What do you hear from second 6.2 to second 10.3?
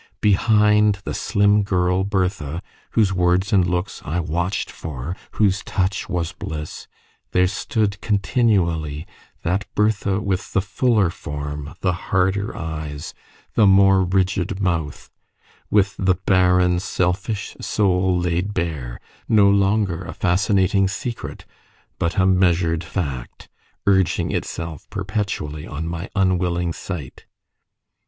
bliss, there stood continually that Bertha